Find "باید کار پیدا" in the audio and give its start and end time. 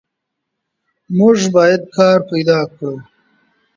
1.55-2.59